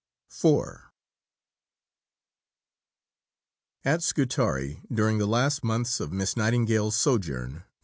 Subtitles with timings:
[0.35, 0.85] IV
[3.85, 7.63] At Scutari, during the last months of Miss Nightingale's sojourn (Nov.